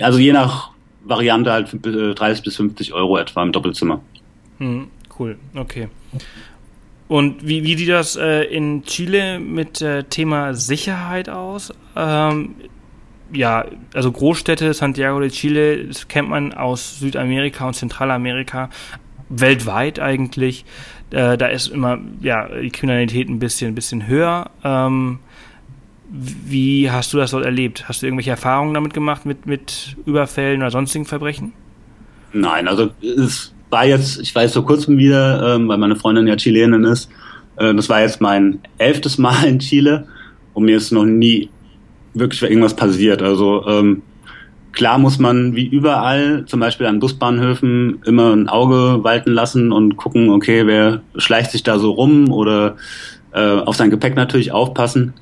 [0.00, 0.70] also je nach
[1.04, 4.00] Variante halt 30 äh, bis 50 Euro etwa im Doppelzimmer.
[4.58, 5.88] Hm, cool, okay.
[7.08, 11.72] Und wie, wie sieht das äh, in Chile mit äh, Thema Sicherheit aus?
[11.94, 12.56] Ähm,
[13.32, 18.70] ja, also Großstädte, Santiago de Chile, das kennt man aus Südamerika und Zentralamerika,
[19.28, 20.64] weltweit eigentlich.
[21.10, 24.50] Äh, da ist immer, ja, die Kriminalität ein bisschen, ein bisschen höher.
[24.64, 25.18] Ähm,
[26.08, 27.88] wie hast du das dort erlebt?
[27.88, 31.52] Hast du irgendwelche Erfahrungen damit gemacht mit, mit Überfällen oder sonstigen Verbrechen?
[32.32, 36.36] Nein, also es war jetzt, ich weiß vor kurzem wieder, ähm, weil meine Freundin ja
[36.36, 37.10] Chilenin ist,
[37.56, 40.06] äh, das war jetzt mein elftes Mal in Chile
[40.54, 41.50] und mir ist noch nie
[42.18, 43.22] wirklich irgendwas passiert.
[43.22, 44.02] Also ähm,
[44.72, 49.96] klar muss man wie überall, zum Beispiel an Busbahnhöfen, immer ein Auge walten lassen und
[49.96, 52.76] gucken, okay, wer schleicht sich da so rum oder
[53.32, 55.14] äh, auf sein Gepäck natürlich aufpassen.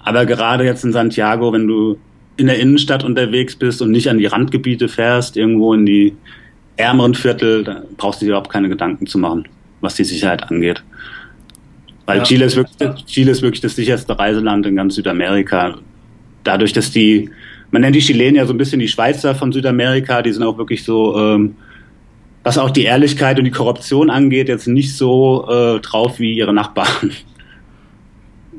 [0.00, 1.98] Aber gerade jetzt in Santiago, wenn du
[2.36, 6.14] in der Innenstadt unterwegs bist und nicht an die Randgebiete fährst, irgendwo in die
[6.76, 9.46] ärmeren Viertel, da brauchst du dir überhaupt keine Gedanken zu machen,
[9.80, 10.82] was die Sicherheit angeht.
[12.06, 12.24] Weil ja.
[12.24, 15.76] Chile, ist wirklich, Chile ist wirklich das sicherste Reiseland in ganz Südamerika.
[16.42, 17.30] Dadurch, dass die,
[17.70, 20.58] man nennt die Chilenen ja so ein bisschen die Schweizer von Südamerika, die sind auch
[20.58, 21.56] wirklich so, ähm,
[22.42, 26.52] was auch die Ehrlichkeit und die Korruption angeht, jetzt nicht so äh, drauf wie ihre
[26.52, 27.10] Nachbarn.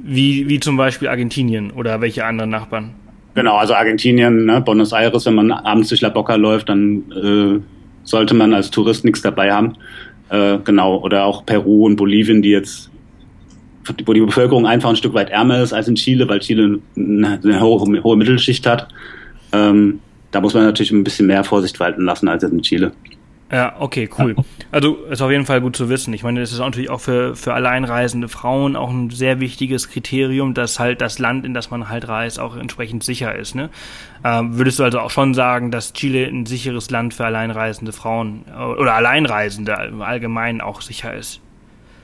[0.08, 2.94] Wie, wie zum Beispiel Argentinien oder welche anderen Nachbarn?
[3.34, 7.60] Genau, also Argentinien, ne, Buenos Aires, wenn man abends durch La Boca läuft, dann äh,
[8.04, 9.74] sollte man als Tourist nichts dabei haben.
[10.30, 12.92] Äh, genau, oder auch Peru und Bolivien, die jetzt
[14.06, 17.62] wo die Bevölkerung einfach ein Stück weit ärmer ist als in Chile, weil Chile eine
[17.62, 18.88] hohe, hohe Mittelschicht hat.
[19.52, 20.00] Ähm,
[20.32, 22.92] da muss man natürlich ein bisschen mehr Vorsicht walten lassen als in Chile.
[23.52, 24.36] Ja, okay, cool.
[24.72, 26.14] Also ist auf jeden Fall gut zu wissen.
[26.14, 30.56] Ich meine, das ist natürlich auch für, für alleinreisende Frauen auch ein sehr wichtiges Kriterium,
[30.56, 33.54] dass halt das Land, in das man halt reist, auch entsprechend sicher ist.
[33.54, 33.70] Ne?
[34.24, 38.46] Ähm, würdest du also auch schon sagen, dass Chile ein sicheres Land für alleinreisende Frauen
[38.50, 41.40] äh, oder Alleinreisende im Allgemeinen auch sicher ist?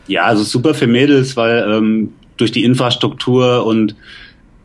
[0.08, 3.96] Ja, also super für Mädels, weil ähm, durch die Infrastruktur und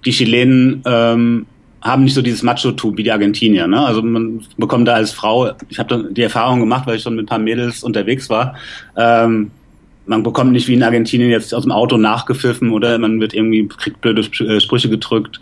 [0.04, 1.46] die Chilenen ähm,
[1.82, 3.66] haben nicht so dieses Macho-Tum wie die Argentinier.
[3.66, 3.80] Ne?
[3.80, 7.24] Also man bekommt da als Frau, ich habe die Erfahrung gemacht, weil ich schon mit
[7.24, 8.56] ein paar Mädels unterwegs war,
[8.96, 9.50] ähm,
[10.06, 13.66] man bekommt nicht wie in Argentinien jetzt aus dem Auto nachgepfiffen oder man wird irgendwie,
[13.66, 15.40] kriegt blöde äh, Sprüche gedrückt.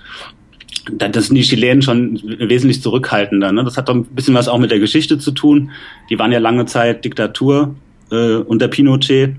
[0.91, 3.53] Das sind die Chilenen schon wesentlich zurückhaltender.
[3.53, 3.65] Ne?
[3.65, 5.71] Das hat doch ein bisschen was auch mit der Geschichte zu tun.
[6.11, 7.75] Die waren ja lange Zeit Diktatur
[8.11, 9.35] äh, unter Pinochet.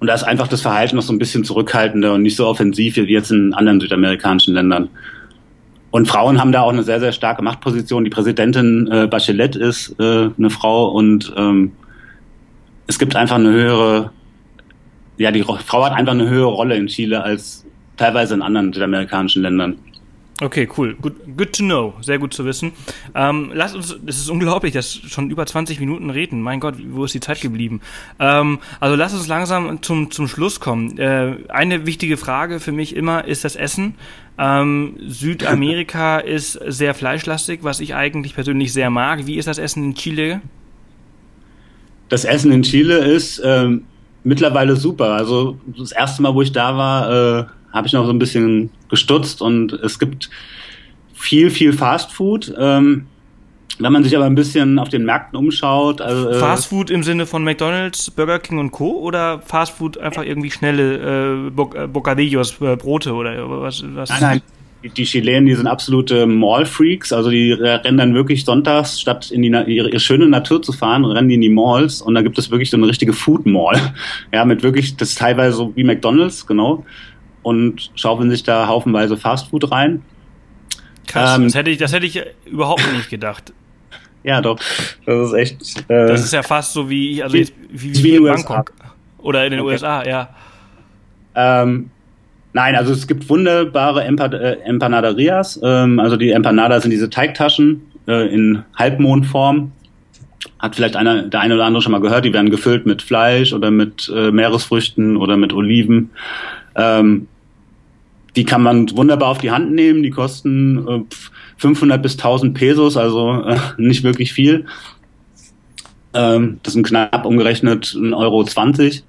[0.00, 2.96] Und da ist einfach das Verhalten noch so ein bisschen zurückhaltender und nicht so offensiv
[2.96, 4.88] wie jetzt in anderen südamerikanischen Ländern.
[5.90, 8.04] Und Frauen haben da auch eine sehr, sehr starke Machtposition.
[8.04, 11.72] Die Präsidentin äh, Bachelet ist äh, eine Frau und ähm,
[12.86, 14.12] es gibt einfach eine höhere,
[15.16, 17.64] ja, die Frau hat einfach eine höhere Rolle in Chile als
[17.96, 19.78] teilweise in anderen südamerikanischen Ländern.
[20.40, 20.94] Okay, cool.
[20.94, 21.94] Good, good to know.
[22.00, 22.72] Sehr gut zu wissen.
[23.14, 26.42] Ähm, lass uns, es ist unglaublich, dass schon über 20 Minuten reden.
[26.42, 27.80] Mein Gott, wo ist die Zeit geblieben?
[28.20, 30.96] Ähm, also lass uns langsam zum, zum Schluss kommen.
[30.96, 33.96] Äh, eine wichtige Frage für mich immer ist das Essen.
[34.38, 39.26] Ähm, Südamerika ist sehr fleischlastig, was ich eigentlich persönlich sehr mag.
[39.26, 40.40] Wie ist das Essen in Chile?
[42.10, 43.86] Das Essen in Chile ist ähm,
[44.22, 45.14] mittlerweile super.
[45.14, 48.70] Also das erste Mal, wo ich da war, äh, habe ich noch so ein bisschen
[48.88, 50.30] gestutzt und es gibt
[51.14, 52.54] viel, viel Fast Food.
[52.58, 53.06] Ähm,
[53.78, 56.00] wenn man sich aber ein bisschen auf den Märkten umschaut.
[56.00, 58.98] Also, äh, Fast Food im Sinne von McDonalds, Burger King und Co.
[58.98, 63.84] oder Fast Food einfach irgendwie schnelle äh, Bo äh, Bocadillos, äh, Brote oder was?
[63.94, 64.10] was?
[64.10, 64.42] Nein, nein.
[64.82, 67.12] Die, die Chilenen, die sind absolute Mall-Freaks.
[67.12, 71.04] Also die rennen dann wirklich sonntags, statt in die ihre, ihre schöne Natur zu fahren,
[71.04, 73.80] rennen die in die Malls und da gibt es wirklich so eine richtige Food-Mall.
[74.32, 76.84] Ja, mit wirklich, das ist teilweise so wie McDonalds, genau
[77.42, 80.02] und schaufeln sich da haufenweise Fastfood rein.
[81.06, 83.52] Krass, ähm, das, hätte ich, das hätte ich überhaupt nicht gedacht.
[84.22, 84.58] Ja, doch.
[85.06, 85.90] Das ist echt.
[85.90, 88.72] Äh, das ist ja fast so wie, also wie, jetzt, wie, wie, wie in Bangkok.
[89.18, 89.72] Oder in den okay.
[89.72, 90.28] USA, ja.
[91.34, 91.90] Ähm,
[92.52, 95.60] nein, also es gibt wunderbare Empa äh, Empanaderias.
[95.62, 99.72] Ähm, also die Empanadas sind diese Teigtaschen äh, in Halbmondform.
[100.58, 103.52] Hat vielleicht einer, der eine oder andere schon mal gehört, die werden gefüllt mit Fleisch
[103.52, 106.10] oder mit äh, Meeresfrüchten oder mit Oliven.
[106.78, 107.28] Ähm,
[108.36, 110.02] die kann man wunderbar auf die Hand nehmen.
[110.02, 111.00] Die kosten äh,
[111.58, 114.64] 500 bis 1000 Pesos, also äh, nicht wirklich viel.
[116.14, 118.44] Ähm, das sind knapp umgerechnet 1,20 Euro.
[118.44, 119.04] 20.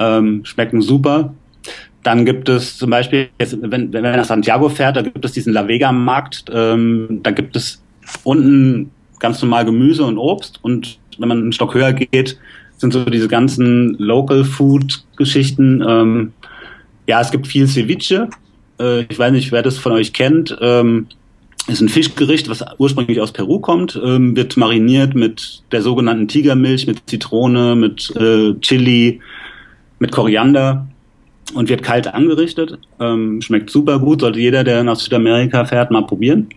[0.00, 1.34] Ähm, schmecken super.
[2.02, 5.52] Dann gibt es zum Beispiel, wenn, wenn man nach Santiago fährt, da gibt es diesen
[5.52, 6.46] La Vega Markt.
[6.52, 7.80] Ähm, da gibt es
[8.24, 8.90] unten
[9.20, 10.58] ganz normal Gemüse und Obst.
[10.62, 12.38] Und wenn man einen Stock höher geht,
[12.76, 15.84] sind so diese ganzen Local Food Geschichten.
[15.86, 16.32] Ähm,
[17.06, 18.28] ja, es gibt viel Ceviche.
[18.78, 20.56] Äh, ich weiß nicht, wer das von euch kennt.
[20.60, 21.06] Ähm,
[21.68, 26.88] ist ein Fischgericht, was ursprünglich aus Peru kommt, ähm, wird mariniert mit der sogenannten Tigermilch,
[26.88, 29.20] mit Zitrone, mit äh, Chili,
[30.00, 30.88] mit Koriander
[31.54, 32.78] und wird kalt angerichtet.
[32.98, 36.48] Ähm, schmeckt super gut, sollte jeder, der nach Südamerika fährt, mal probieren.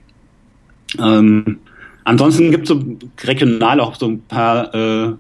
[1.00, 1.60] Ähm,
[2.04, 2.84] ansonsten gibt es so
[3.24, 5.14] regional auch so ein paar äh,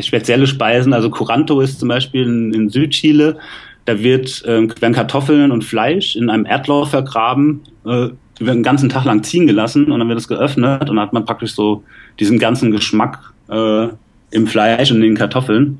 [0.00, 0.92] spezielle Speisen.
[0.92, 3.38] Also Curanto ist zum Beispiel in, in Südchile
[3.84, 8.08] da wird, äh, werden Kartoffeln und Fleisch in einem Erdloch vergraben, äh,
[8.40, 11.12] über den ganzen Tag lang ziehen gelassen und dann wird es geöffnet und dann hat
[11.12, 11.84] man praktisch so
[12.18, 13.88] diesen ganzen Geschmack äh,
[14.30, 15.78] im Fleisch und in den Kartoffeln.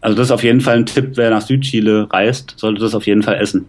[0.00, 3.06] Also das ist auf jeden Fall ein Tipp, wer nach Südchile reist, sollte das auf
[3.06, 3.68] jeden Fall essen.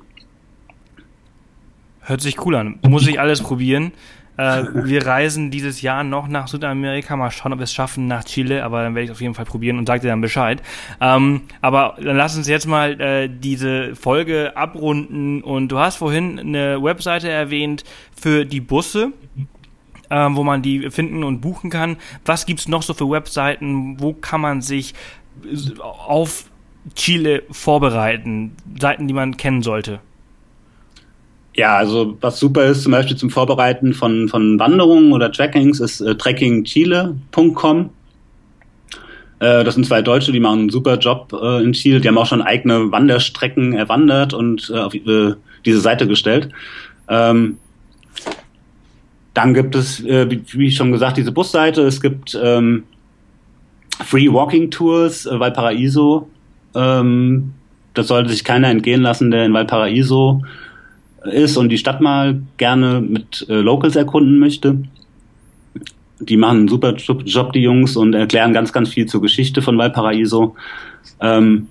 [2.01, 2.79] Hört sich cool an.
[2.87, 3.91] Muss ich alles probieren.
[4.37, 7.15] Äh, wir reisen dieses Jahr noch nach Südamerika.
[7.15, 9.35] Mal schauen, ob wir es schaffen nach Chile, aber dann werde ich es auf jeden
[9.35, 10.61] Fall probieren und sage dir dann Bescheid.
[10.99, 15.41] Ähm, aber dann lass uns jetzt mal äh, diese Folge abrunden.
[15.43, 17.83] Und du hast vorhin eine Webseite erwähnt
[18.19, 19.13] für die Busse.
[20.09, 21.97] Ähm, wo man die finden und buchen kann.
[22.23, 23.99] Was gibt's noch so für Webseiten?
[23.99, 24.93] Wo kann man sich
[25.79, 26.45] auf
[26.93, 28.55] Chile vorbereiten?
[28.79, 30.01] Seiten, die man kennen sollte.
[31.55, 36.01] Ja, also was super ist, zum Beispiel zum Vorbereiten von, von Wanderungen oder Trackings, ist
[36.01, 37.89] äh, trekkingchile.com.
[39.39, 41.99] Äh, das sind zwei Deutsche, die machen einen super Job äh, in Chile.
[42.01, 45.35] Die haben auch schon eigene Wanderstrecken erwandert und äh, auf äh,
[45.65, 46.49] diese Seite gestellt.
[47.07, 47.57] Ähm,
[49.33, 51.81] dann gibt es, äh, wie, wie schon gesagt, diese Busseite.
[51.81, 52.83] Es gibt ähm,
[54.03, 56.29] Free Walking Tours, äh, Valparaiso.
[56.73, 57.53] Ähm,
[57.93, 60.41] das sollte sich keiner entgehen lassen, der in Valparaiso
[61.25, 64.77] ist und die Stadt mal gerne mit äh, Locals erkunden möchte.
[66.19, 69.77] die machen einen super Job, die Jungs, und erklären ganz, ganz viel zur Geschichte von
[69.77, 70.55] Valparaiso.
[71.19, 71.67] Ähm,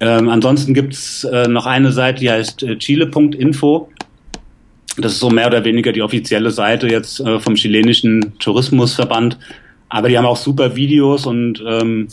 [0.00, 3.88] ähm, ansonsten gibt's äh, noch eine Seite, die heißt äh, chile.info.
[4.96, 9.38] Das ist so mehr oder weniger die offizielle Seite jetzt äh, vom chilenischen Tourismusverband.
[9.88, 12.08] Aber die haben auch super Videos und ähm,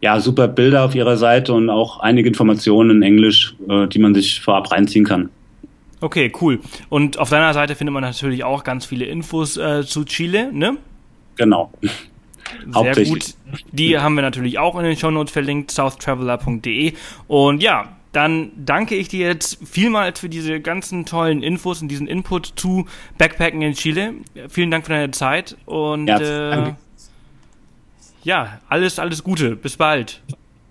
[0.00, 4.14] ja, super Bilder auf ihrer Seite und auch einige Informationen in Englisch, äh, die man
[4.14, 5.30] sich vorab reinziehen kann.
[6.00, 6.60] Okay, cool.
[6.88, 10.78] Und auf deiner Seite findet man natürlich auch ganz viele Infos äh, zu Chile, ne?
[11.36, 11.70] Genau.
[12.72, 13.34] Sehr gut.
[13.72, 16.94] Die haben wir natürlich auch in den Shownotes verlinkt, southtraveler.de.
[17.28, 22.06] Und ja, dann danke ich dir jetzt vielmals für diese ganzen tollen Infos und diesen
[22.06, 22.86] Input zu
[23.18, 24.14] Backpacken in Chile.
[24.48, 26.74] Vielen Dank für deine Zeit und ja, äh,
[28.22, 29.56] ja alles, alles Gute.
[29.56, 30.20] Bis bald.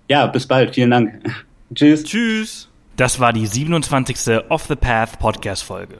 [0.07, 0.75] Ja, bis bald.
[0.75, 1.45] Vielen Dank.
[1.73, 2.03] Tschüss.
[2.03, 2.69] Tschüss.
[2.95, 4.41] Das war die 27.
[4.49, 5.99] Off the Path Podcast Folge.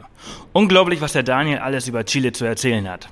[0.52, 3.08] Unglaublich, was der Daniel alles über Chile zu erzählen hat.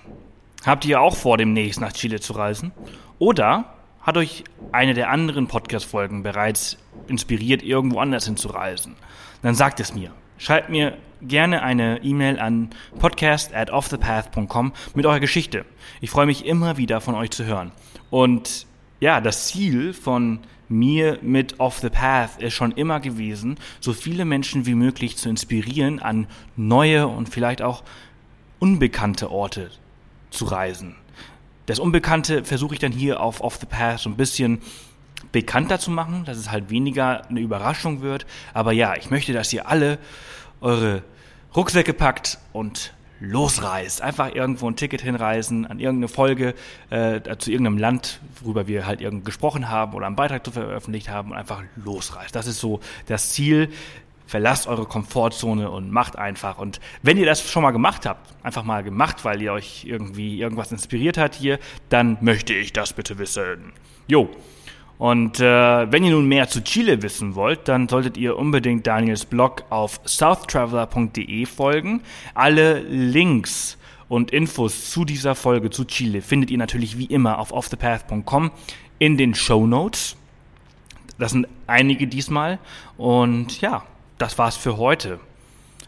[0.65, 2.73] Habt ihr auch vor, demnächst nach Chile zu reisen?
[3.19, 8.95] Oder hat euch eine der anderen Podcast-Folgen bereits inspiriert, irgendwo anders hinzureisen?
[9.41, 10.11] Dann sagt es mir.
[10.37, 12.69] Schreibt mir gerne eine E-Mail an
[12.99, 15.65] podcast at offthepath.com mit eurer Geschichte.
[16.01, 17.71] Ich freue mich immer wieder von euch zu hören.
[18.09, 18.65] Und
[18.99, 20.39] ja, das Ziel von
[20.69, 25.29] mir mit Off the Path ist schon immer gewesen, so viele Menschen wie möglich zu
[25.29, 27.83] inspirieren, an neue und vielleicht auch
[28.59, 29.71] unbekannte Orte
[30.29, 30.95] zu reisen.
[31.67, 34.61] Das Unbekannte versuche ich dann hier auf Off the Path so ein bisschen
[35.31, 38.25] bekannter zu machen, dass es halt weniger eine Überraschung wird.
[38.53, 39.99] Aber ja, ich möchte, dass ihr alle
[40.61, 41.03] eure
[41.55, 44.01] Rucksäcke packt und losreist.
[44.01, 46.53] Einfach irgendwo ein Ticket hinreisen, an irgendeine Folge,
[46.89, 51.09] äh, zu irgendeinem Land, worüber wir halt irgend gesprochen haben oder einen Beitrag zu veröffentlicht
[51.09, 52.35] haben und einfach losreist.
[52.35, 53.69] Das ist so das Ziel.
[54.25, 56.57] Verlasst eure Komfortzone und macht einfach.
[56.57, 60.37] Und wenn ihr das schon mal gemacht habt, einfach mal gemacht, weil ihr euch irgendwie
[60.41, 63.71] irgendwas inspiriert hat hier, dann möchte ich das bitte wissen.
[64.05, 64.29] Jo,
[64.97, 69.25] und äh, wenn ihr nun mehr zu Chile wissen wollt, dann solltet ihr unbedingt Daniels
[69.25, 72.01] Blog auf southtraveler.de folgen.
[72.33, 73.77] Alle Links
[74.09, 78.51] und Infos zu dieser Folge zu Chile findet ihr natürlich wie immer auf offthepath.com
[78.97, 80.15] in den Show Notes.
[81.19, 82.57] Das sind einige diesmal.
[82.97, 83.83] Und ja,
[84.17, 85.19] das war's für heute.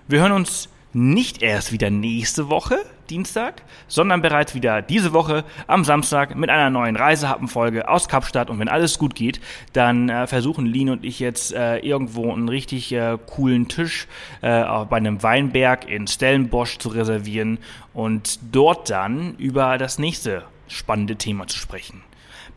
[0.08, 5.84] Wir hören uns nicht erst wieder nächste Woche, Dienstag, sondern bereits wieder diese Woche am
[5.84, 8.50] Samstag mit einer neuen Reisehappenfolge aus Kapstadt.
[8.50, 9.41] Und wenn alles gut geht,
[9.74, 14.08] dann äh, versuchen Lin und ich jetzt äh, irgendwo einen richtig äh, coolen Tisch
[14.41, 17.60] äh, bei einem Weinberg in Stellenbosch zu reservieren
[17.93, 22.02] und dort dann über das nächste spannende Thema zu sprechen.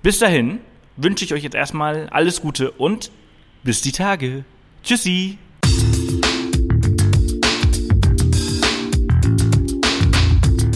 [0.03, 0.61] Bis dahin
[0.97, 3.11] wünsche ich euch jetzt erstmal alles Gute und
[3.63, 4.45] bis die Tage.
[4.83, 5.39] Tschüssi!